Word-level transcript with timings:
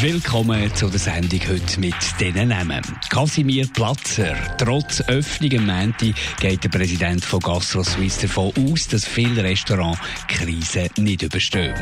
Willkommen 0.00 0.74
zu 0.74 0.88
der 0.88 0.98
Sendung 0.98 1.40
heute 1.48 1.80
mit 1.80 1.94
diesen 2.20 2.48
Namen. 2.48 2.82
Casimir 3.08 3.66
Platzer. 3.72 4.34
Trotz 4.58 5.00
Öffnung 5.02 5.68
am 5.68 5.94
geht 6.40 6.64
der 6.64 6.68
Präsident 6.68 7.24
von 7.24 7.40
Gastro 7.40 7.82
Suisse 7.82 8.22
davon 8.22 8.52
aus, 8.58 8.88
dass 8.88 9.06
viele 9.06 9.42
Restaurants 9.44 10.00
Krise 10.28 10.88
nicht 10.98 11.22
überstehen. 11.22 11.74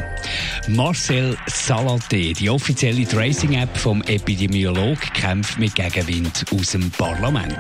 Marcel 0.68 1.36
Salaté, 1.48 2.34
die 2.36 2.50
offizielle 2.50 3.06
Tracing-App 3.06 3.77
vom 3.77 4.02
Epidemiolog, 4.02 4.98
kämpft 5.14 5.58
mit 5.58 5.74
Gegenwind 5.74 6.44
aus 6.52 6.72
dem 6.72 6.91
Parlament. 6.91 7.58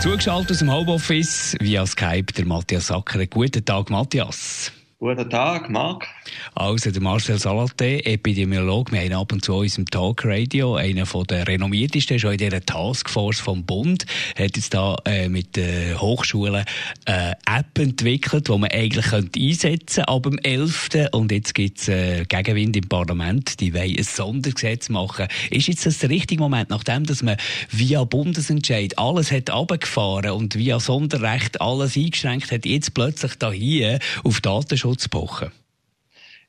Zugeschaltet 0.00 0.50
aus 0.52 0.58
dem 0.58 0.72
Homeoffice 0.72 1.56
via 1.60 1.86
Skype 1.86 2.32
der 2.32 2.46
Matthias 2.46 2.88
Sacker. 2.88 3.26
Guten 3.26 3.64
Tag, 3.64 3.90
Matthias. 3.90 4.72
Guten 4.98 5.28
Tag, 5.28 5.68
Marc. 5.68 6.06
Also, 6.54 6.90
der 6.90 7.02
Marcel 7.02 7.38
Salate, 7.38 8.04
Epidemiologe, 8.04 8.92
wir 8.92 9.00
haben 9.00 9.12
ab 9.12 9.32
und 9.32 9.44
zu 9.44 9.54
unserem 9.54 9.86
Talkradio, 9.86 10.76
einer 10.76 11.04
der 11.04 11.46
renommiertesten, 11.46 12.18
schon 12.18 12.32
in 12.32 12.38
dieser 12.38 12.64
Taskforce 12.64 13.40
vom 13.40 13.64
Bund, 13.64 14.06
hat 14.38 14.56
jetzt 14.56 14.74
da 14.74 14.96
äh, 15.04 15.28
mit 15.28 15.56
den 15.56 16.00
Hochschulen 16.00 16.64
eine 17.04 17.32
äh, 17.32 17.58
App 17.58 17.78
entwickelt, 17.78 18.48
die 18.48 18.52
man 18.52 18.70
eigentlich 18.70 19.06
könnte 19.06 19.40
einsetzen 19.40 20.04
ab 20.04 20.24
dem 20.24 20.38
11. 20.38 20.88
Und 21.12 21.32
jetzt 21.32 21.54
gibt 21.54 21.78
es 21.78 21.88
äh, 21.88 22.24
Gegenwind 22.24 22.76
im 22.76 22.88
Parlament, 22.88 23.60
die 23.60 23.74
wollen 23.74 23.96
ein 23.96 24.04
Sondergesetz 24.04 24.88
machen. 24.88 25.28
Ist 25.50 25.68
jetzt 25.68 25.86
das 25.86 25.98
der 25.98 26.10
richtige 26.10 26.40
Moment, 26.40 26.70
nachdem 26.70 27.04
dass 27.04 27.22
man 27.22 27.36
via 27.70 28.04
Bundesentscheid 28.04 28.98
alles 28.98 29.30
hat 29.30 29.50
runtergefahren 29.50 30.30
und 30.32 30.54
via 30.54 30.80
Sonderrecht 30.80 31.60
alles 31.60 31.96
eingeschränkt 31.96 32.50
hat, 32.52 32.66
jetzt 32.66 32.94
plötzlich 32.94 33.34
da 33.38 33.52
hier 33.52 33.98
auf 34.24 34.40
Datenschutz 34.40 35.08
pochen? 35.08 35.50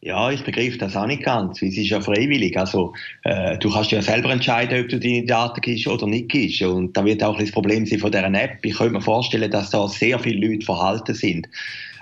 Ja, 0.02 0.30
ich 0.30 0.44
begreife 0.44 0.78
das 0.78 0.96
auch 0.96 1.08
nicht 1.08 1.24
ganz. 1.24 1.62
Es 1.62 1.76
ist 1.76 1.90
ja 1.90 2.00
freiwillig. 2.00 2.56
Also, 2.56 2.94
äh, 3.24 3.58
du 3.58 3.72
kannst 3.72 3.92
ja 3.92 4.02
selber 4.02 4.30
entscheiden, 4.30 4.84
ob 4.84 4.90
du 4.90 5.00
deine 5.00 5.26
Daten 5.26 5.60
gibst 5.62 5.88
oder 5.88 6.06
nicht 6.06 6.30
gibst. 6.30 6.62
Und 6.62 6.96
da 6.96 7.04
wird 7.04 7.24
auch 7.24 7.38
das 7.38 7.52
Problem 7.52 7.86
sein 7.86 8.00
von 8.00 8.12
dieser 8.12 8.32
App. 8.32 8.60
Ich 8.62 8.78
könnte 8.78 8.94
mir 8.94 9.02
vorstellen, 9.02 9.50
dass 9.50 9.72
da 9.72 9.88
sehr 9.88 10.20
viele 10.20 10.48
Leute 10.48 10.66
verhalten 10.66 11.16
sind. 11.16 11.48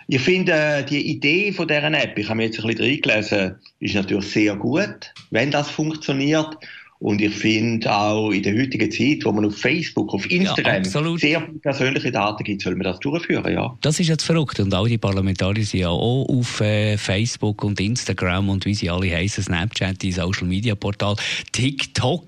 Ich 0.07 0.21
finde, 0.21 0.51
äh, 0.51 0.83
die 0.83 1.09
Idee 1.09 1.53
von 1.53 1.69
dieser 1.69 1.85
App, 1.85 2.17
ich 2.17 2.27
habe 2.27 2.37
mir 2.37 2.45
jetzt 2.45 2.59
ein 2.59 2.67
bisschen 2.67 2.85
reingelesen, 2.85 3.55
ist 3.79 3.95
natürlich 3.95 4.27
sehr 4.27 4.55
gut, 4.55 5.13
wenn 5.31 5.49
das 5.49 5.71
funktioniert. 5.71 6.57
Und 6.99 7.21
ich 7.21 7.33
finde 7.33 7.93
auch 7.93 8.31
in 8.31 8.41
der 8.41 8.57
heutigen 8.57 8.89
Zeit, 8.89 9.25
wo 9.25 9.31
man 9.33 9.45
auf 9.45 9.57
Facebook, 9.57 10.13
auf 10.13 10.29
Instagram 10.31 10.83
ja, 10.83 11.17
sehr 11.17 11.41
persönliche 11.61 12.11
Daten 12.11 12.43
gibt, 12.43 12.61
soll 12.61 12.75
man 12.75 12.85
das 12.85 12.99
durchführen, 12.99 13.53
ja. 13.53 13.77
Das 13.81 13.99
ist 13.99 14.07
jetzt 14.07 14.23
verrückt. 14.23 14.59
Und 14.61 14.73
all 14.73 14.87
die 14.87 14.97
Parlamentarier 14.97 15.65
sind 15.65 15.81
ja 15.81 15.89
auch 15.89 16.25
auf 16.29 16.61
äh, 16.61 16.97
Facebook 16.97 17.63
und 17.65 17.81
Instagram 17.81 18.47
und 18.49 18.65
wie 18.65 18.73
sie 18.73 18.89
alle 18.89 19.11
heißen, 19.11 19.43
Snapchat, 19.43 20.01
die 20.01 20.13
Social 20.13 20.47
Media 20.47 20.73
Portal, 20.75 21.15
TikTok, 21.51 22.27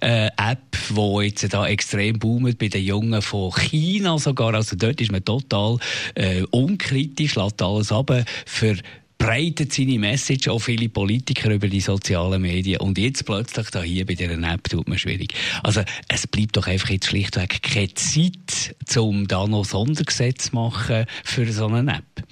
äh, 0.00 0.26
App, 0.26 0.76
wo 0.90 1.22
jetzt 1.22 1.52
da 1.52 1.66
extrem 1.66 2.18
boomt 2.18 2.58
bei 2.58 2.68
den 2.68 2.84
Jungen 2.84 3.22
von 3.22 3.50
China 3.52 4.18
sogar. 4.18 4.52
Also 4.52 4.76
dort 4.76 5.00
ist 5.00 5.10
man 5.10 5.24
total 5.24 5.78
äh, 6.14 6.42
unkritisch, 6.50 7.34
lässt 7.36 7.62
alles 7.62 7.90
ab 7.90 8.12
für 8.44 8.76
breitet 9.22 9.72
seine 9.72 10.00
Message 10.00 10.48
auch 10.48 10.58
viele 10.58 10.88
Politiker 10.88 11.50
über 11.50 11.68
die 11.68 11.80
sozialen 11.80 12.42
Medien. 12.42 12.80
Und 12.80 12.98
jetzt 12.98 13.24
plötzlich 13.24 13.70
da 13.70 13.80
hier 13.80 14.04
bei 14.04 14.14
dieser 14.14 14.32
App 14.32 14.68
tut 14.68 14.88
man 14.88 14.98
schwierig. 14.98 15.34
Also, 15.62 15.82
es 16.08 16.26
bleibt 16.26 16.56
doch 16.56 16.66
einfach 16.66 16.90
jetzt 16.90 17.06
schlichtweg 17.06 17.62
keine 17.62 17.94
Zeit, 17.94 18.74
um 18.96 19.28
da 19.28 19.46
noch 19.46 19.64
Sondergesetz 19.64 20.50
zu 20.50 20.56
machen 20.56 21.06
für 21.22 21.50
so 21.52 21.66
eine 21.66 21.98
App. 21.98 22.26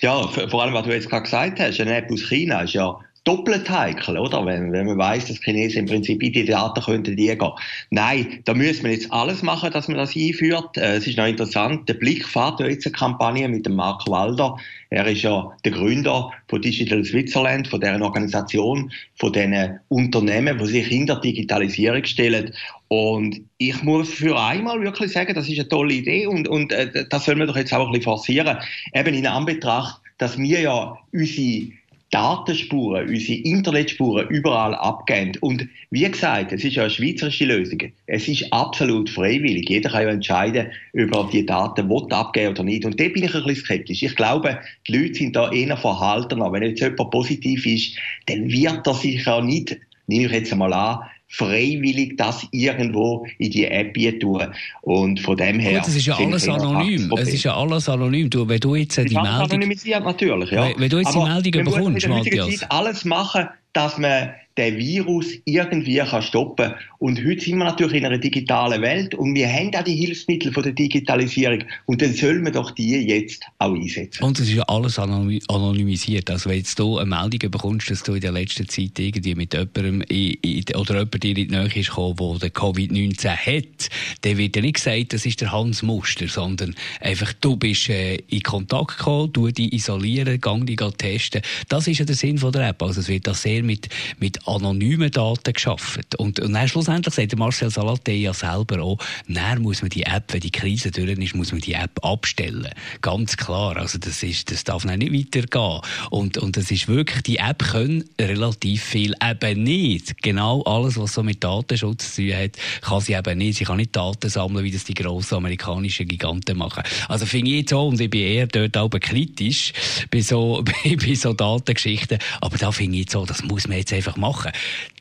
Ja, 0.00 0.26
vor 0.26 0.62
allem, 0.62 0.72
was 0.72 0.84
du 0.84 0.94
jetzt 0.94 1.10
gerade 1.10 1.24
gesagt 1.24 1.60
hast, 1.60 1.78
eine 1.80 1.96
App 1.96 2.10
aus 2.10 2.22
China 2.26 2.62
ist 2.62 2.72
ja 2.72 2.98
doppelt 3.24 3.68
heikel, 3.70 4.18
oder? 4.18 4.44
Wenn, 4.44 4.70
wenn 4.72 4.86
man 4.86 4.98
weiß, 4.98 5.28
dass 5.28 5.38
Chinesen 5.42 5.80
im 5.80 5.86
Prinzip 5.86 6.22
in 6.22 6.32
die 6.32 6.44
Daten 6.44 6.80
könnten 6.82 7.16
die 7.16 7.26
gehen. 7.26 7.50
Nein, 7.90 8.40
da 8.44 8.52
müssen 8.52 8.84
wir 8.84 8.92
jetzt 8.92 9.10
alles 9.10 9.42
machen, 9.42 9.72
dass 9.72 9.88
man 9.88 9.96
das 9.96 10.14
einführt. 10.14 10.76
Äh, 10.76 10.96
es 10.96 11.06
ist 11.06 11.16
noch 11.16 11.26
interessant. 11.26 11.88
Der 11.88 11.94
Blick 11.94 12.26
fährt 12.26 12.60
ja 12.60 12.66
jetzt 12.66 12.86
eine 12.86 12.92
Kampagne 12.92 13.48
mit 13.48 13.64
dem 13.64 13.76
Mark 13.76 14.06
Walder. 14.08 14.56
Er 14.90 15.06
ist 15.06 15.22
ja 15.22 15.50
der 15.64 15.72
Gründer 15.72 16.30
von 16.48 16.60
Digital 16.60 17.04
Switzerland, 17.04 17.66
von 17.66 17.80
deren 17.80 18.02
Organisation, 18.02 18.92
von 19.16 19.32
den 19.32 19.80
Unternehmen, 19.88 20.58
die 20.58 20.66
sich 20.66 20.86
hinter 20.86 21.20
Digitalisierung 21.20 22.04
stellen. 22.04 22.52
Und 22.88 23.40
ich 23.56 23.82
muss 23.82 24.10
für 24.12 24.38
einmal 24.38 24.80
wirklich 24.82 25.12
sagen, 25.12 25.34
das 25.34 25.48
ist 25.48 25.58
eine 25.58 25.68
tolle 25.68 25.94
Idee 25.94 26.26
und, 26.26 26.46
und 26.46 26.72
äh, 26.72 27.06
das 27.08 27.24
soll 27.24 27.36
man 27.36 27.48
doch 27.48 27.56
jetzt 27.56 27.72
auch 27.72 27.86
ein 27.86 27.92
bisschen 27.92 28.04
forcieren. 28.04 28.58
Eben 28.92 29.14
in 29.14 29.26
Anbetracht, 29.26 30.00
dass 30.18 30.38
wir 30.38 30.60
ja 30.60 30.96
unsere 31.12 31.72
Datenspuren, 32.14 33.08
unsere 33.08 33.40
Internetspuren 33.40 34.28
überall 34.28 34.72
abgeben. 34.76 35.32
Und 35.40 35.68
wie 35.90 36.08
gesagt, 36.08 36.52
es 36.52 36.62
ist 36.62 36.76
ja 36.76 36.84
eine 36.84 36.90
schweizerische 36.90 37.44
Lösung. 37.44 37.80
Es 38.06 38.28
ist 38.28 38.52
absolut 38.52 39.10
freiwillig. 39.10 39.68
Jeder 39.68 39.90
kann 39.90 40.04
ja 40.04 40.10
entscheiden, 40.10 40.68
ob 41.12 41.12
er 41.12 41.30
die 41.32 41.44
Daten 41.44 41.88
will 41.88 42.06
abgeben 42.10 42.52
oder 42.52 42.62
nicht. 42.62 42.84
Und 42.84 43.00
da 43.00 43.08
bin 43.08 43.24
ich 43.24 43.34
ein 43.34 43.42
bisschen 43.42 43.64
skeptisch. 43.64 44.04
Ich 44.04 44.14
glaube, 44.14 44.60
die 44.86 44.96
Leute 44.96 45.14
sind 45.14 45.34
da 45.34 45.50
eher 45.50 45.76
verhaltener. 45.76 46.52
Wenn 46.52 46.62
jetzt 46.62 46.80
jemand 46.80 47.10
positiv 47.10 47.66
ist, 47.66 47.96
dann 48.26 48.48
wird 48.48 48.86
er 48.86 48.94
sich 48.94 49.24
ja 49.26 49.40
nicht, 49.40 49.76
nehme 50.06 50.26
ich 50.26 50.32
jetzt 50.32 50.52
einmal 50.52 50.72
an, 50.72 51.00
freiwillig 51.36 52.16
das 52.16 52.46
irgendwo 52.52 53.26
in 53.38 53.50
die 53.50 53.66
App 53.66 53.94
tun. 54.20 54.42
Und 54.82 55.20
von 55.20 55.36
dem 55.36 55.58
her. 55.58 55.80
Gut, 55.80 55.88
es 55.88 55.96
ist 55.96 56.06
ja 56.06 56.16
alles 56.16 56.48
anonym. 56.48 57.12
Es 57.18 57.28
ist 57.28 57.42
ja 57.42 57.56
alles 57.56 57.88
anonym. 57.88 58.30
Du, 58.30 58.48
wenn 58.48 58.60
du 58.60 58.74
jetzt 58.76 58.96
die 58.96 59.02
Meldung. 59.02 59.26
Anonymisiert 59.26 60.04
natürlich, 60.04 60.50
ja. 60.50 60.68
Wenn, 60.68 60.80
wenn 60.80 60.88
du 60.88 60.98
jetzt 60.98 61.16
Aber 61.16 61.42
die 61.42 61.50
Meldung 61.50 61.74
bekommst, 61.74 62.08
Matthias. 62.08 62.62
alles 62.70 63.04
machen, 63.04 63.48
dass 63.74 63.98
man 63.98 64.30
den 64.56 64.78
Virus 64.78 65.26
irgendwie 65.44 65.98
kann 65.98 66.22
stoppen 66.22 66.74
Und 66.98 67.18
heute 67.24 67.40
sind 67.40 67.58
wir 67.58 67.64
natürlich 67.64 67.96
in 67.96 68.06
einer 68.06 68.18
digitalen 68.18 68.80
Welt 68.82 69.14
und 69.14 69.34
wir 69.34 69.48
haben 69.48 69.74
auch 69.74 69.82
die 69.82 69.96
Hilfsmittel 69.96 70.52
von 70.52 70.62
der 70.62 70.72
Digitalisierung 70.72 71.64
und 71.86 72.00
dann 72.00 72.14
sollen 72.14 72.44
wir 72.44 72.52
doch 72.52 72.70
die 72.70 72.90
jetzt 72.90 73.42
auch 73.58 73.74
einsetzen. 73.74 74.22
Und 74.22 74.38
es 74.38 74.48
ist 74.48 74.54
ja 74.54 74.62
alles 74.64 74.98
anonymisiert. 74.98 76.30
Also 76.30 76.50
wenn 76.50 76.58
jetzt 76.58 76.78
du 76.78 76.98
eine 76.98 77.10
Meldung 77.10 77.50
bekommst, 77.50 77.90
dass 77.90 78.04
du 78.04 78.14
in 78.14 78.20
der 78.20 78.30
letzten 78.30 78.68
Zeit 78.68 78.96
irgendwie 78.98 79.34
mit 79.34 79.54
jemandem 79.54 80.02
in, 80.02 80.34
in, 80.42 80.64
oder 80.76 80.98
jemand 80.98 81.22
dir 81.22 81.30
in 81.30 81.34
die 81.34 81.46
Nähe 81.46 81.66
ist 81.66 81.88
gekommen, 81.88 82.38
der 82.38 82.52
Covid-19 82.52 83.28
hat, 83.28 83.88
dann 84.20 84.38
wird 84.38 84.54
ja 84.54 84.62
nicht 84.62 84.76
gesagt, 84.76 85.14
das 85.14 85.26
ist 85.26 85.40
der 85.40 85.50
Hans 85.50 85.82
Muster, 85.82 86.28
sondern 86.28 86.76
einfach, 87.00 87.32
du 87.40 87.56
bist 87.56 87.88
äh, 87.88 88.16
in 88.28 88.42
Kontakt 88.42 88.98
gekommen, 88.98 89.32
du 89.32 89.48
dich 89.50 89.72
isolieren, 89.72 90.40
gang 90.40 90.64
dich 90.64 90.80
testen. 90.96 91.42
Das 91.68 91.88
ist 91.88 91.98
ja 91.98 92.04
der 92.04 92.14
Sinn 92.14 92.38
von 92.38 92.52
der 92.52 92.68
App. 92.68 92.80
Also 92.80 93.00
es 93.00 93.08
wird 93.08 93.26
da 93.26 93.34
sehr 93.34 93.63
mit, 93.64 93.88
mit 94.18 94.46
anonymen 94.46 95.10
Daten 95.10 95.52
geschaffen. 95.52 96.02
Und, 96.18 96.40
und 96.40 96.52
dann 96.52 96.68
schlussendlich 96.68 97.14
sagt 97.14 97.36
Marcel 97.36 97.70
Salate 97.70 98.12
ja 98.12 98.32
selber 98.32 98.82
auch, 98.82 98.98
dann 99.28 99.62
muss 99.62 99.82
man 99.82 99.90
die 99.90 100.02
App, 100.02 100.32
wenn 100.32 100.40
die 100.40 100.50
Krise 100.50 100.90
durch 100.90 101.18
ist, 101.18 101.34
muss 101.34 101.52
man 101.52 101.60
die 101.60 101.74
App 101.74 102.04
abstellen. 102.04 102.70
Ganz 103.00 103.36
klar. 103.36 103.76
Also 103.76 103.98
das 103.98 104.22
ist, 104.22 104.50
das 104.50 104.64
darf 104.64 104.84
nicht 104.84 105.12
weitergehen. 105.12 105.80
Und, 106.10 106.38
und 106.38 106.56
das 106.56 106.70
ist 106.70 106.88
wirklich, 106.88 107.22
die 107.22 107.36
App 107.38 107.62
können 107.62 108.04
relativ 108.20 108.82
viel 108.82 109.14
eben 109.22 109.62
nicht. 109.62 110.22
Genau 110.22 110.62
alles, 110.62 110.98
was 110.98 111.14
so 111.14 111.22
mit 111.22 111.42
Datenschutz 111.42 112.14
zu 112.14 112.22
tun 112.22 112.36
hat, 112.36 112.52
kann 112.80 113.00
sie 113.00 113.14
eben 113.14 113.38
nicht. 113.38 113.58
Sie 113.58 113.64
kann 113.64 113.76
nicht 113.76 113.94
Daten 113.94 114.28
sammeln, 114.28 114.64
wie 114.64 114.70
das 114.70 114.84
die 114.84 114.94
grossen 114.94 115.36
amerikanischen 115.36 116.06
Giganten 116.08 116.58
machen. 116.58 116.82
Also 117.08 117.26
finde 117.26 117.50
ich 117.50 117.58
jetzt 117.58 117.72
auch, 117.72 117.88
und 117.88 118.00
ich 118.00 118.10
bin 118.10 118.20
eher 118.20 118.46
dort 118.46 118.76
auch 118.76 118.90
kritisch 118.90 119.72
bei 120.10 120.20
so, 120.20 120.62
bei, 120.84 120.96
bei 120.96 121.14
so 121.14 121.32
Datengeschichten, 121.32 122.18
aber 122.40 122.58
da 122.58 122.72
finde 122.72 122.96
ich 122.96 123.04
jetzt 123.04 123.12
so, 123.12 123.24
das 123.24 123.42
muss 123.42 123.53
man 123.68 123.78
jetzt 123.78 123.92
einfach 123.92 124.16
machen. 124.16 124.52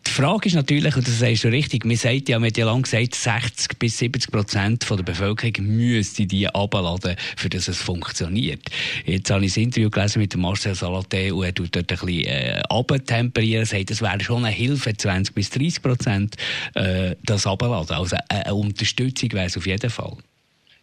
Die 0.05 0.11
Frage 0.11 0.47
ist 0.47 0.55
natürlich, 0.55 0.95
und 0.95 1.07
das 1.07 1.19
sagst 1.19 1.43
du 1.43 1.47
richtig, 1.47 1.85
man 1.85 1.95
sagt 1.95 2.29
ja, 2.29 2.37
man 2.37 2.51
ja 2.55 2.65
lange 2.65 2.83
gesagt, 2.83 3.15
60 3.15 3.79
bis 3.79 3.97
70 3.97 4.31
Prozent 4.31 4.85
der 4.89 5.03
Bevölkerung 5.03 5.53
müsste 5.65 6.25
die 6.25 6.47
abladen, 6.47 7.15
für 7.37 7.49
dass 7.49 7.67
es 7.67 7.77
funktioniert. 7.77 8.61
Jetzt 9.05 9.31
habe 9.31 9.45
ich 9.45 9.55
ein 9.57 9.63
Interview 9.63 9.89
gelesen 9.89 10.19
mit 10.19 10.35
Marcel 10.35 10.75
Salate 10.75 11.33
und 11.33 11.45
er 11.45 11.53
tut 11.53 11.75
dort 11.75 11.91
ein 11.91 11.97
bisschen 11.97 12.25
äh, 12.25 12.61
abtemperieren, 12.69 13.65
sagt, 13.65 13.91
es 13.91 14.01
wäre 14.01 14.19
schon 14.21 14.45
eine 14.45 14.53
Hilfe, 14.53 14.95
20 14.95 15.33
bis 15.33 15.49
30 15.49 15.81
Prozent 15.81 16.35
äh, 16.75 17.15
das 17.23 17.47
abladen. 17.47 17.95
Also 17.95 18.17
eine 18.29 18.53
Unterstützung 18.53 19.31
wäre 19.31 19.47
es 19.47 19.57
auf 19.57 19.65
jeden 19.65 19.89
Fall. 19.89 20.17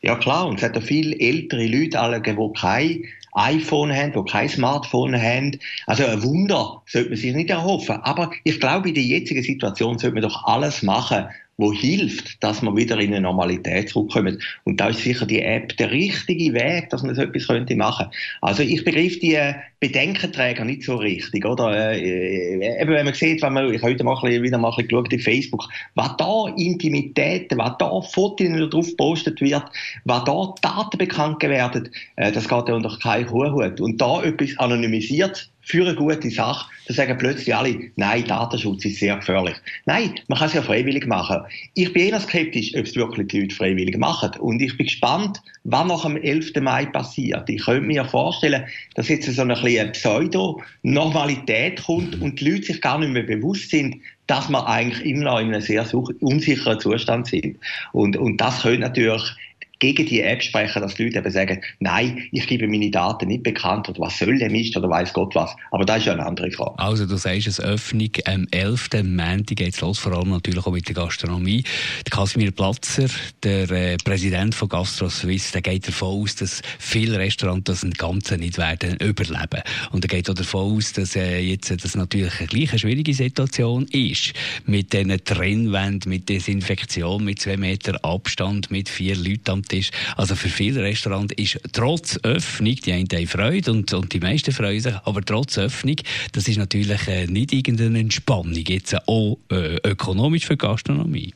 Ja 0.03 0.17
klar, 0.17 0.47
und 0.47 0.57
es 0.57 0.63
hat 0.63 0.75
ja 0.75 0.81
viele 0.81 1.19
ältere 1.21 1.67
Leute, 1.67 2.01
alle, 2.01 2.23
die 2.23 2.33
keine 2.33 3.03
iPhone 3.33 3.93
haben, 3.95 4.13
die 4.13 4.31
kein 4.31 4.49
Smartphone 4.49 5.21
haben. 5.21 5.59
Also 5.87 6.05
ein 6.05 6.23
Wunder 6.23 6.83
sollte 6.87 7.11
man 7.11 7.19
sich 7.19 7.35
nicht 7.35 7.51
erhoffen. 7.51 7.97
Aber 8.03 8.31
ich 8.45 8.61
glaube, 8.61 8.89
in 8.89 8.95
der 8.95 9.05
jetzigen 9.05 9.43
Situation 9.43 9.99
sollte 9.99 10.15
man 10.15 10.23
doch 10.23 10.45
alles 10.45 10.83
machen, 10.83 11.29
wo 11.61 11.73
hilft, 11.73 12.43
dass 12.43 12.63
man 12.63 12.77
wieder 12.77 12.99
in 12.99 13.09
eine 13.09 13.21
Normalität 13.21 13.91
zurückkommt. 13.91 14.43
Und 14.65 14.81
da 14.81 14.89
ist 14.89 15.01
sicher 15.01 15.27
die 15.27 15.43
App 15.43 15.77
der 15.77 15.91
richtige 15.91 16.55
Weg, 16.55 16.91
dass 16.91 17.03
man 17.03 17.15
so 17.15 17.23
etwas 17.23 17.47
könnte 17.47 17.77
machen. 17.77 18.07
Also 18.41 18.63
ich 18.63 18.83
begriff 18.85 19.19
die 19.21 19.35
äh, 19.35 19.55
Bedenkenträger 19.79 20.65
nicht 20.65 20.85
so 20.85 20.97
richtig, 20.97 21.45
oder? 21.45 21.93
Äh, 21.93 22.01
äh, 22.01 22.83
eben 22.83 22.91
wenn 22.91 23.05
man 23.05 23.15
sieht, 23.15 23.43
wenn 23.43 23.53
man, 23.53 23.73
ich 23.73 23.83
heute 23.83 24.05
mal 24.05 24.17
wieder 24.23 24.59
mal 24.59 24.75
geschaut 24.77 25.15
auf 25.15 25.21
Facebook, 25.21 25.69
was 25.95 26.17
da 26.17 26.47
Intimitäten, 26.57 27.59
was 27.59 27.77
da 27.79 28.01
Fotos 28.01 28.71
drauf 28.71 28.89
gepostet 28.89 29.41
wird, 29.41 29.65
was 30.05 30.25
da 30.25 30.55
Daten 30.63 30.99
bekannt 30.99 31.43
werden, 31.43 31.91
äh, 32.17 32.33
das 32.33 32.49
geht 32.49 32.69
ja 32.69 32.75
unter 32.75 32.97
keinen 33.03 33.31
Hut. 33.31 33.81
Und 33.81 34.01
da 34.01 34.23
etwas 34.23 34.59
anonymisiert 34.59 35.51
für 35.71 35.87
eine 35.87 35.95
gute 35.95 36.31
Sache, 36.31 36.69
dann 36.87 36.97
sagen 36.97 37.17
plötzlich 37.19 37.55
alle, 37.55 37.91
nein, 37.97 38.25
Datenschutz 38.25 38.85
ist 38.85 38.99
sehr 38.99 39.17
gefährlich. 39.17 39.55
Nein, 39.87 40.15
man 40.29 40.39
kann 40.39 40.49
es 40.49 40.55
ja 40.55 40.63
freiwillig 40.63 41.07
machen. 41.07 41.43
Ich 41.75 41.93
bin 41.93 42.09
eher 42.09 42.21
skeptisch, 42.21 42.75
ob 42.75 42.85
es 42.85 42.97
wirklich 42.97 43.29
die 43.29 43.41
Leute 43.41 43.55
freiwillig 43.55 43.97
machen. 43.97 44.33
Und 44.41 44.61
ich 44.61 44.77
bin 44.77 44.87
gespannt, 44.87 45.41
was 45.65 45.87
nach 45.87 46.03
dem 46.03 46.17
11. 46.17 46.53
Mai 46.61 46.87
passiert. 46.87 47.49
Ich 47.49 47.65
könnte 47.65 47.87
mir 47.87 48.05
vorstellen, 48.05 48.65
dass 48.95 49.09
jetzt 49.09 49.33
so 49.33 49.43
eine 49.43 49.55
kleine 49.55 49.93
Pseudo-Normalität 49.93 51.83
kommt 51.85 52.21
und 52.21 52.41
die 52.41 52.51
Leute 52.51 52.65
sich 52.65 52.81
gar 52.81 52.99
nicht 52.99 53.13
mehr 53.13 53.23
bewusst 53.23 53.71
sind, 53.71 53.97
dass 54.27 54.49
wir 54.49 54.67
eigentlich 54.67 55.05
immer 55.05 55.25
noch 55.25 55.41
in 55.41 55.55
einem 55.55 55.61
sehr 55.61 55.87
unsicheren 55.95 56.81
Zustand 56.81 57.27
sind. 57.29 57.59
Und, 57.93 58.17
und 58.17 58.41
das 58.41 58.63
könnte 58.63 58.81
natürlich 58.81 59.23
gegen 59.81 60.07
die 60.07 60.21
App 60.21 60.43
sprechen, 60.43 60.83
dass 60.83 60.95
die 60.95 61.05
Leute 61.05 61.19
eben 61.19 61.31
sagen, 61.31 61.61
nein, 61.81 62.23
ich 62.31 62.47
gebe 62.47 62.69
meine 62.69 62.91
Daten 62.91 63.29
nicht 63.29 63.43
bekannt 63.43 63.89
oder 63.89 64.01
was 64.01 64.19
soll 64.19 64.39
der 64.39 64.51
Mist 64.51 64.77
oder 64.77 64.89
weiß 64.89 65.13
Gott 65.13 65.35
was. 65.35 65.57
Aber 65.73 65.85
das 65.85 65.99
ist 65.99 66.07
ja 66.07 66.13
eine 66.13 66.25
andere 66.25 66.51
Frage. 66.51 66.79
Also 66.79 67.07
du 67.07 67.17
sagst, 67.17 67.47
es 67.47 67.61
Öffnung 67.61 68.11
am 68.27 68.47
11. 68.51 68.91
Montag 69.05 69.57
geht 69.57 69.75
es 69.75 69.81
los, 69.81 69.99
vor 69.99 70.13
allem 70.13 70.31
natürlich 70.31 70.65
auch 70.65 70.73
mit 70.73 70.87
der 70.87 70.95
Gastronomie. 70.95 71.65
Der 72.07 72.11
Kasimir 72.11 72.53
Platzer, 72.53 73.09
der 73.43 73.71
äh, 73.71 73.97
Präsident 73.97 74.55
von 74.55 74.69
Gastro 74.69 75.09
Suisse, 75.09 75.53
der 75.53 75.63
geht 75.63 75.89
davon 75.89 76.23
aus, 76.23 76.37
dass 76.37 76.63
viele 76.79 77.19
Restaurants 77.19 77.65
das 77.65 77.83
im 77.83 77.93
Ganzen 77.93 78.41
nicht 78.41 78.59
werden 78.59 78.97
überleben. 78.99 79.63
Und 79.93 80.05
er 80.05 80.09
geht 80.09 80.29
auch 80.29 80.35
davon 80.35 80.77
aus, 80.77 80.93
dass 80.93 81.17
äh, 81.17 81.39
jetzt 81.39 81.71
das 81.71 81.97
natürlich 81.97 82.39
eine 82.39 82.49
gleich 82.49 82.71
eine 82.71 82.79
schwierige 82.79 83.15
Situation 83.15 83.87
ist. 83.87 84.35
Mit 84.67 84.93
diesen 84.93 85.25
Trennwänden, 85.25 86.11
mit 86.11 86.29
Desinfektion, 86.29 87.25
mit 87.25 87.41
zwei 87.41 87.57
Meter 87.57 87.99
Abstand, 88.05 88.71
mit 88.71 88.89
vier 88.89 89.17
Leuten 89.17 89.51
am 89.51 89.63
ist. 89.73 89.93
Also 90.17 90.35
für 90.35 90.49
viele 90.49 90.83
Restaurants 90.83 91.35
ist 91.35 91.59
trotz 91.73 92.19
Öffnung, 92.23 92.75
die 92.75 92.93
einen 92.93 93.09
haben 93.13 93.27
Freude 93.27 93.71
und, 93.73 93.93
und 93.93 94.13
die 94.13 94.21
meisten 94.21 94.53
freuen 94.53 94.81
sich, 94.81 94.95
aber 95.05 95.23
trotz 95.23 95.59
Öffnung, 95.59 95.97
das 96.33 96.49
ist 96.49 96.59
natürlich 96.59 97.07
äh, 97.09 97.27
nicht 97.27 97.53
irgendeine 97.53 97.99
Entspannung, 97.99 98.55
jetzt 98.55 98.97
auch 99.09 99.39
äh, 99.51 99.77
ökonomisch 99.85 100.47
für 100.47 100.57
Gastronomie. 100.57 101.33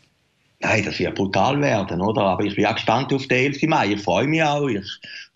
Nein, 0.64 0.82
das 0.82 0.98
wird 0.98 1.14
brutal 1.14 1.60
werden, 1.60 2.00
oder? 2.00 2.22
Aber 2.22 2.44
ich 2.44 2.56
bin 2.56 2.64
auch 2.64 2.74
gespannt 2.74 3.12
auf 3.12 3.26
den 3.26 3.52
11. 3.52 3.62
Mai. 3.64 3.92
Ich 3.92 4.00
freue 4.00 4.26
mich 4.26 4.42
auch. 4.42 4.66
Ich 4.66 4.82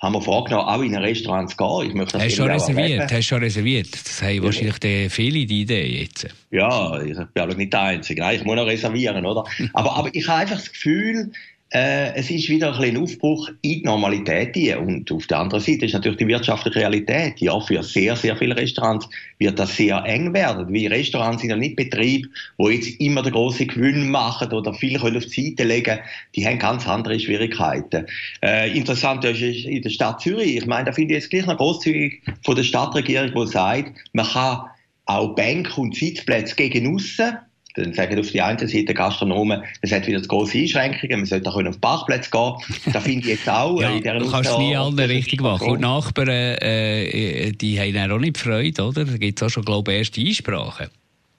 habe 0.01 0.17
mir 0.17 0.23
vorgenommen, 0.23 0.67
auch 0.67 0.81
in 0.81 0.97
ein 0.97 1.03
Restaurant 1.03 1.51
zu 1.51 1.57
gehen. 1.57 1.91
Ich 1.91 1.95
möchte 1.95 2.15
das 2.15 2.25
Hast 2.25 2.37
schon 2.37 2.51
reserviert? 2.51 3.13
Hast 3.13 3.27
schon 3.27 3.39
reserviert? 3.41 3.93
Das 3.93 4.23
haben 4.23 4.37
ja. 4.37 4.43
wahrscheinlich 4.43 4.79
die 4.79 5.11
viele 5.11 5.45
die 5.45 5.63
Idee 5.63 6.01
jetzt. 6.01 6.29
Ja, 6.51 6.99
ich 7.03 7.15
bin 7.15 7.43
aber 7.43 7.55
nicht 7.55 7.75
der 7.75 7.83
Einzige. 7.83 8.23
Nein, 8.23 8.37
ich 8.37 8.45
muss 8.45 8.57
noch 8.57 8.67
reservieren, 8.67 9.27
oder? 9.27 9.45
aber, 9.75 9.97
aber 9.97 10.09
ich 10.15 10.27
habe 10.27 10.41
einfach 10.41 10.57
das 10.57 10.73
Gefühl, 10.73 11.31
äh, 11.71 12.15
es 12.15 12.31
ist 12.31 12.49
wieder 12.49 12.75
ein, 12.75 12.83
ein 12.83 12.97
Aufbruch 12.97 13.49
in 13.61 13.81
die 13.81 13.83
Normalität 13.83 14.55
hier. 14.55 14.81
Und 14.81 15.11
auf 15.13 15.27
der 15.27 15.39
anderen 15.39 15.63
Seite 15.63 15.85
ist 15.85 15.93
natürlich 15.93 16.19
die 16.19 16.27
wirtschaftliche 16.27 16.81
Realität. 16.81 17.41
Ja, 17.41 17.61
für 17.61 17.83
sehr, 17.83 18.17
sehr 18.17 18.37
viele 18.37 18.57
Restaurants 18.57 19.09
wird 19.39 19.59
das 19.59 19.77
sehr 19.77 20.03
eng 20.07 20.33
werden. 20.33 20.73
Wie 20.73 20.87
Restaurants 20.87 21.43
sind 21.43 21.51
ja 21.51 21.57
nicht 21.57 21.77
Betriebe, 21.77 22.29
wo 22.57 22.71
jetzt 22.71 22.99
immer 23.01 23.23
der 23.23 23.33
große 23.33 23.67
Gewinn 23.67 24.11
machen 24.11 24.51
oder 24.53 24.73
viel 24.73 24.99
können 24.99 25.19
auf 25.19 25.27
die 25.27 25.51
Seite 25.51 25.65
legen. 25.65 25.99
Die 26.35 26.47
haben 26.47 26.59
ganz 26.59 26.89
andere 26.89 27.21
Schwierigkeiten. 27.21 28.07
Äh, 28.43 28.77
interessant 28.77 29.25
ist 29.25 29.41
in 29.41 29.83
der 29.83 29.91
Stadt 29.91 30.23
Zürich. 30.23 30.57
Ich 30.57 30.67
meine, 30.67 30.87
da 30.87 30.93
finde 30.93 31.15
ich 31.15 31.23
jetzt 31.23 31.31
gleich 31.31 31.47
noch 31.47 31.59
großzügig 31.59 32.23
von 32.45 32.57
der 32.57 32.63
Stadtregierung, 32.63 33.33
die 33.35 33.53
sagt, 33.53 33.93
man 34.13 34.27
kann 34.27 34.63
auch 35.05 35.35
Bank- 35.35 35.77
und 35.77 35.95
Sitzplätze 35.95 36.55
gegen 36.55 36.95
aussen 36.95 37.39
dann 37.79 37.93
sagen 37.93 38.19
auf 38.19 38.31
die 38.31 38.41
einen 38.41 38.69
Seite 38.69 38.95
Gastronomen, 38.95 39.63
es 39.83 39.93
hat 39.93 40.07
wieder 40.07 40.21
große 40.21 40.59
Einschränkungen, 40.59 41.21
man 41.21 41.27
sollte 41.27 41.51
auch 41.51 41.57
auf 41.57 41.81
Parkplätze 41.81 42.31
gehen. 42.31 42.55
Das 42.93 43.03
finde 43.03 43.21
ich 43.21 43.27
jetzt 43.27 43.49
auch. 43.49 43.81
ja, 44.05 44.19
du 44.19 44.31
kannst 44.31 44.51
es 44.51 44.59
nie 44.59 44.77
allen 44.77 44.99
richtig 44.99 45.41
machen. 45.41 45.69
Und 45.69 45.79
die 45.79 45.83
Nachbarn, 45.83 46.29
äh, 46.29 47.53
die 47.53 47.81
haben 47.81 48.13
auch 48.13 48.19
nicht 48.19 48.39
Freude, 48.39 48.83
oder? 48.83 49.05
Da 49.05 49.17
gibt 49.17 49.41
es 49.41 49.47
auch 49.47 49.51
schon, 49.51 49.65
glaube 49.65 49.93
ich, 49.93 49.99
erste 49.99 50.21
Einsprachen. 50.21 50.89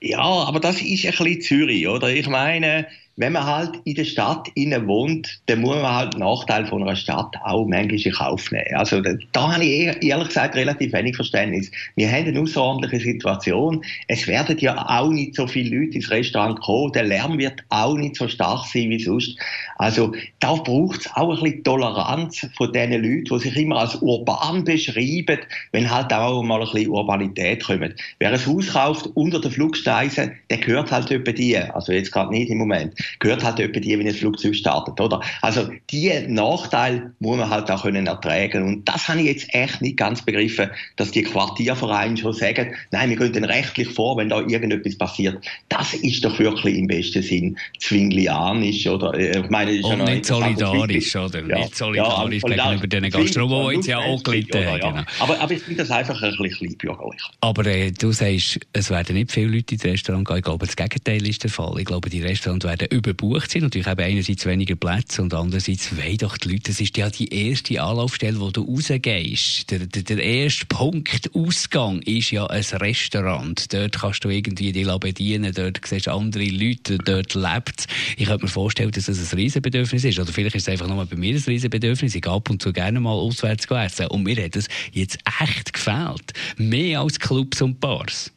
Ja, 0.01 0.19
aber 0.19 0.59
das 0.59 0.81
ist 0.81 1.05
ein 1.05 1.11
bisschen 1.11 1.41
Zürich, 1.41 1.87
oder? 1.87 2.09
Ich 2.09 2.27
meine, 2.27 2.87
wenn 3.19 3.33
man 3.33 3.45
halt 3.45 3.71
in 3.83 3.95
der 3.95 4.05
Stadt 4.05 4.47
innen 4.55 4.87
wohnt, 4.87 5.41
dann 5.47 5.59
muss 5.59 5.75
man 5.75 5.93
halt 5.93 6.17
Nachteil 6.17 6.65
von 6.65 6.81
einer 6.81 6.95
Stadt 6.95 7.35
auch 7.43 7.65
manchmal 7.65 7.99
in 7.99 8.13
Kauf 8.13 8.49
nehmen. 8.49 8.75
Also 8.75 9.01
da, 9.01 9.11
da 9.33 9.53
habe 9.55 9.65
ich 9.65 10.01
ehrlich 10.01 10.29
gesagt 10.29 10.55
relativ 10.55 10.93
wenig 10.93 11.17
Verständnis. 11.17 11.69
Wir 11.97 12.09
haben 12.09 12.27
eine 12.27 12.39
außerordentliche 12.39 13.03
Situation. 13.03 13.83
Es 14.07 14.25
werden 14.25 14.57
ja 14.59 14.87
auch 14.87 15.09
nicht 15.09 15.35
so 15.35 15.47
viele 15.47 15.77
Leute 15.77 15.95
ins 15.95 16.09
Restaurant 16.09 16.61
kommen. 16.61 16.93
Der 16.93 17.03
Lärm 17.03 17.37
wird 17.37 17.61
auch 17.67 17.97
nicht 17.97 18.15
so 18.15 18.29
stark 18.29 18.65
sein 18.67 18.89
wie 18.89 19.03
sonst. 19.03 19.37
Also 19.75 20.13
da 20.39 20.53
braucht 20.53 21.01
es 21.01 21.11
auch 21.13 21.29
ein 21.29 21.43
bisschen 21.43 21.63
Toleranz 21.65 22.47
von 22.55 22.71
den 22.71 22.91
Leuten, 22.93 23.25
die 23.25 23.39
sich 23.39 23.57
immer 23.57 23.79
als 23.79 23.95
urban 23.95 24.63
beschreiben, 24.63 25.39
wenn 25.73 25.91
halt 25.91 26.13
auch 26.13 26.41
mal 26.41 26.61
ein 26.61 26.71
bisschen 26.71 26.89
Urbanität 26.89 27.65
kommt. 27.65 27.95
Wer 28.19 28.31
ein 28.31 28.45
Haus 28.45 28.67
kauft 28.71 29.07
unter 29.15 29.41
den 29.41 29.51
Flugsteisen, 29.51 30.31
der 30.49 30.57
gehört 30.59 30.89
halt 30.89 31.11
etwa 31.11 31.33
die. 31.33 31.57
Also 31.57 31.91
jetzt 31.91 32.13
gerade 32.13 32.31
nicht 32.31 32.49
im 32.49 32.59
Moment 32.59 32.93
gehört 33.19 33.43
halt 33.43 33.59
etwa 33.59 33.79
die, 33.79 33.97
wenn 33.97 34.07
ein 34.07 34.13
Flugzeug 34.13 34.55
startet, 34.55 34.99
oder? 35.01 35.21
Also, 35.41 35.69
die 35.89 36.11
Nachteil 36.27 37.11
muss 37.19 37.37
man 37.37 37.49
halt 37.49 37.69
auch 37.71 37.81
können 37.81 38.07
ertragen. 38.07 38.63
Und 38.63 38.87
das 38.87 39.07
habe 39.07 39.21
ich 39.21 39.25
jetzt 39.25 39.53
echt 39.53 39.81
nicht 39.81 39.97
ganz 39.97 40.21
begriffen, 40.21 40.69
dass 40.95 41.11
die 41.11 41.23
Quartiervereine 41.23 42.17
schon 42.17 42.33
sagen, 42.33 42.75
nein, 42.91 43.09
wir 43.09 43.17
gehen 43.17 43.33
dann 43.33 43.45
rechtlich 43.45 43.89
vor, 43.89 44.17
wenn 44.17 44.29
da 44.29 44.39
irgendetwas 44.39 44.97
passiert. 44.97 45.43
Das 45.69 45.93
ist 45.93 46.23
doch 46.23 46.37
wirklich 46.39 46.77
im 46.77 46.87
besten 46.87 47.23
Sinn 47.23 47.57
zwinglianisch, 47.79 48.87
oder? 48.87 49.13
Äh, 49.13 49.39
ich 49.39 49.49
meine, 49.49 49.71
ist 49.71 49.85
Und 49.85 49.99
ja 49.99 50.05
nicht 50.05 50.25
solidarisch, 50.25 51.15
oder? 51.15 51.45
Ja. 51.45 51.59
Nicht 51.59 51.75
solidarisch 51.75 52.43
ja, 52.43 52.49
gegenüber 52.49 52.87
den 52.87 53.09
Gastronomen, 53.09 53.69
die 53.69 53.75
jetzt 53.75 53.87
ja 53.87 53.99
auch 53.99 54.21
gelitten 54.23 54.65
haben. 54.65 54.79
Genau. 54.79 55.03
Aber, 55.19 55.39
aber 55.39 55.53
ich 55.53 55.61
finde 55.61 55.83
das 55.83 55.91
einfach 55.91 56.21
ein 56.21 56.35
bisschen 56.37 56.49
kleinbürgerlich. 56.49 57.21
Aber 57.41 57.65
äh, 57.65 57.91
du 57.91 58.11
sagst, 58.11 58.59
es 58.73 58.89
werden 58.89 59.15
nicht 59.15 59.31
viele 59.31 59.55
Leute 59.55 59.75
ins 59.75 59.85
Restaurant 59.85 60.27
gehen. 60.27 60.37
Ich 60.37 60.43
glaube, 60.43 60.65
das 60.65 60.75
Gegenteil 60.75 61.25
ist 61.27 61.43
der 61.43 61.49
Fall. 61.49 61.79
Ich 61.79 61.85
glaube, 61.85 62.09
die 62.09 62.21
Restaurants 62.21 62.65
werden 62.65 62.87
überbucht 62.99 63.51
sind. 63.51 63.63
Natürlich 63.63 63.87
haben 63.87 63.99
einerseits 63.99 64.45
weniger 64.45 64.75
Plätze 64.75 65.21
und 65.21 65.33
andererseits 65.33 65.95
wollen 65.97 66.17
doch 66.17 66.37
die 66.37 66.49
Leute, 66.49 66.71
das 66.71 66.79
ist 66.79 66.97
ja 66.97 67.09
die 67.09 67.27
erste 67.27 67.81
Anlaufstelle, 67.81 68.39
wo 68.39 68.51
du 68.51 68.61
rausgehst. 68.61 69.71
Der, 69.71 69.79
der, 69.79 70.03
der 70.03 70.23
erste 70.23 70.65
Punkt, 70.67 71.31
Ausgang, 71.33 72.01
ist 72.03 72.31
ja 72.31 72.45
ein 72.45 72.63
Restaurant. 72.63 73.73
Dort 73.73 73.99
kannst 73.99 74.23
du 74.23 74.29
irgendwie 74.29 74.71
die 74.71 74.85
bedienen, 74.99 75.53
dort 75.53 75.79
siehst 75.85 76.07
du 76.07 76.11
andere 76.11 76.45
Leute, 76.45 76.97
dort 76.97 77.33
lebt 77.33 77.87
Ich 78.17 78.27
könnte 78.27 78.45
mir 78.45 78.49
vorstellen, 78.49 78.91
dass 78.91 79.05
das 79.05 79.33
ein 79.33 79.39
Riesenbedürfnis 79.39 80.03
ist. 80.03 80.19
Oder 80.19 80.31
vielleicht 80.31 80.55
ist 80.55 80.67
es 80.67 80.69
einfach 80.69 80.87
nur 80.87 81.05
bei 81.05 81.15
mir 81.15 81.35
ein 81.35 81.41
Riesenbedürfnis. 81.41 82.15
Ich 82.15 82.21
gehe 82.21 82.31
ab 82.31 82.49
und 82.49 82.61
zu 82.61 82.73
gerne 82.73 82.99
mal 82.99 83.11
auswärts 83.11 83.65
essen. 83.65 84.07
Und 84.07 84.23
mir 84.23 84.43
hat 84.43 84.55
das 84.55 84.67
jetzt 84.91 85.19
echt 85.41 85.73
gefällt. 85.73 86.33
Mehr 86.57 87.01
als 87.01 87.19
Clubs 87.19 87.61
und 87.61 87.79
Bars. 87.79 88.31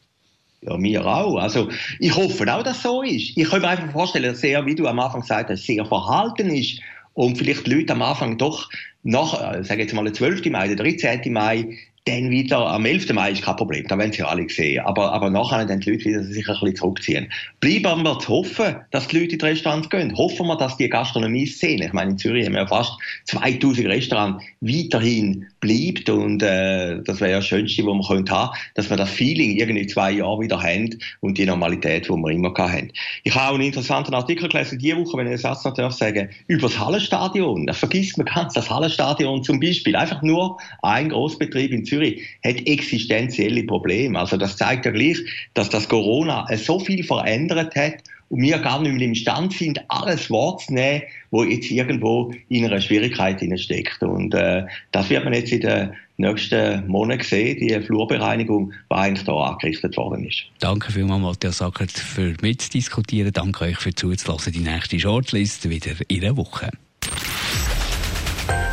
Ja, 0.62 0.76
mir 0.76 1.04
auch. 1.04 1.36
Also, 1.38 1.70
ich 1.98 2.14
hoffe 2.14 2.52
auch, 2.54 2.62
dass 2.62 2.82
so 2.82 3.02
ist. 3.02 3.36
Ich 3.36 3.50
kann 3.50 3.62
mir 3.62 3.68
einfach 3.68 3.90
vorstellen, 3.90 4.32
dass 4.32 4.44
er, 4.44 4.64
wie 4.64 4.76
du 4.76 4.86
am 4.86 5.00
Anfang 5.00 5.22
gesagt 5.22 5.50
hast, 5.50 5.64
sehr 5.64 5.84
verhalten 5.84 6.50
ist 6.50 6.80
und 7.14 7.36
vielleicht 7.36 7.66
die 7.66 7.74
Leute 7.74 7.92
am 7.94 8.02
Anfang 8.02 8.38
doch 8.38 8.70
nach, 9.02 9.56
äh, 9.56 9.64
sage 9.64 9.82
jetzt 9.82 9.92
mal, 9.92 10.04
der 10.04 10.12
12. 10.12 10.50
Mai, 10.50 10.68
der 10.68 10.76
13. 10.76 11.32
Mai, 11.32 11.78
dann 12.04 12.30
wieder 12.30 12.66
am 12.66 12.84
11. 12.84 13.12
Mai 13.12 13.30
ist 13.30 13.42
kein 13.42 13.54
Problem, 13.54 13.86
da 13.86 13.96
werden 13.96 14.12
sie 14.12 14.24
alle 14.24 14.48
sehen. 14.48 14.84
Aber, 14.84 15.12
aber 15.12 15.30
nachher 15.30 15.64
dann 15.64 15.78
die 15.78 15.90
Leute 15.92 16.06
wieder 16.06 16.24
sich 16.24 16.48
ein 16.48 16.54
bisschen 16.54 16.76
zurückziehen. 16.76 17.32
Bleiben 17.60 18.02
wir 18.02 18.18
zu 18.18 18.28
hoffen, 18.28 18.74
dass 18.90 19.06
die 19.06 19.20
Leute 19.20 19.34
in 19.34 19.38
die 19.38 19.44
Restaurants 19.44 19.88
gehen. 19.88 20.16
Hoffen 20.16 20.48
wir, 20.48 20.56
dass 20.56 20.76
die 20.76 20.88
Gastronomie-Szene, 20.88 21.86
ich 21.86 21.92
meine, 21.92 22.12
in 22.12 22.18
Zürich 22.18 22.44
haben 22.44 22.54
wir 22.54 22.62
ja 22.62 22.66
fast 22.66 22.94
2000 23.26 23.86
Restaurants, 23.86 24.44
weiterhin 24.60 25.46
bleibt. 25.60 26.10
Und 26.10 26.42
äh, 26.42 27.00
das 27.04 27.20
wäre 27.20 27.30
ja 27.30 27.36
das 27.36 27.46
Schönste, 27.46 27.86
was 27.86 27.94
wir 27.94 28.08
haben 28.08 28.24
können, 28.24 28.50
dass 28.74 28.90
wir 28.90 28.96
das 28.96 29.10
Feeling 29.10 29.56
irgendwie 29.56 29.86
zwei 29.86 30.10
Jahre 30.10 30.40
wieder 30.40 30.60
haben 30.60 30.98
und 31.20 31.38
die 31.38 31.46
Normalität, 31.46 32.06
die 32.06 32.10
wir 32.10 32.30
immer 32.32 32.52
haben. 32.58 32.90
Ich 33.22 33.32
habe 33.32 33.50
auch 33.50 33.54
einen 33.54 33.66
interessanten 33.66 34.14
Artikel 34.14 34.48
gelesen 34.48 34.80
diese 34.80 34.96
Woche, 34.96 35.18
wenn 35.18 35.26
ich 35.26 35.32
einen 35.32 35.38
Satz 35.38 35.64
noch 35.64 35.74
darf 35.74 35.92
sagen, 35.92 36.30
über 36.48 36.62
das 36.62 36.80
Hallenstadion. 36.80 37.68
Das 37.68 37.78
vergisst 37.78 38.18
man 38.18 38.26
ganz, 38.26 38.54
das 38.54 38.68
Hallenstadion 38.68 39.44
zum 39.44 39.60
Beispiel. 39.60 39.94
Einfach 39.94 40.22
nur 40.22 40.58
ein 40.82 41.08
Großbetrieb 41.10 41.70
in 41.70 41.84
Zürich 41.84 41.91
hat 42.00 42.66
existenzielle 42.66 43.64
Probleme. 43.64 44.18
Also 44.18 44.36
das 44.36 44.56
zeigt 44.56 44.84
ja 44.84 44.90
gleich, 44.90 45.18
dass 45.54 45.70
das 45.70 45.88
Corona 45.88 46.46
so 46.56 46.78
viel 46.78 47.04
verändert 47.04 47.74
hat 47.76 47.94
und 48.32 48.40
wir 48.40 48.58
gar 48.58 48.80
nicht 48.80 48.94
mehr 48.94 49.06
imstande 49.06 49.54
sind, 49.54 49.78
alles 49.88 50.30
wahrzunehmen, 50.30 51.02
wo 51.30 51.44
jetzt 51.44 51.70
irgendwo 51.70 52.32
in 52.48 52.64
einer 52.64 52.80
Schwierigkeit 52.80 53.42
steckt. 53.60 54.02
Und 54.02 54.32
äh, 54.34 54.64
das 54.90 55.10
wird 55.10 55.24
man 55.24 55.34
jetzt 55.34 55.52
in 55.52 55.60
den 55.60 55.92
nächsten 56.16 56.86
Monaten 56.86 57.24
sehen, 57.24 57.58
die 57.60 57.78
Flurbereinigung, 57.80 58.72
die 58.90 58.94
eigentlich 58.94 59.26
da 59.26 59.34
angerichtet 59.34 59.98
worden 59.98 60.24
ist. 60.24 60.44
Danke 60.60 60.90
vielmals, 60.90 61.20
Matthias 61.20 61.58
Sackert, 61.58 61.90
für 61.92 62.34
mitzudiskutieren. 62.40 63.34
Danke 63.34 63.64
euch 63.66 63.76
für 63.76 63.94
zuzulassen. 63.94 64.52
Die 64.54 64.60
nächste 64.60 64.98
Shortlist 64.98 65.68
wieder 65.68 65.92
in 66.08 66.24
einer 66.24 66.36
Woche. 66.36 66.70